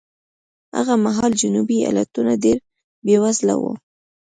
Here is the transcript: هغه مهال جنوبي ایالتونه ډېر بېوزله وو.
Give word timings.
هغه 0.77 0.93
مهال 1.05 1.31
جنوبي 1.41 1.77
ایالتونه 1.89 2.33
ډېر 2.43 2.57
بېوزله 3.05 3.55
وو. 3.61 3.73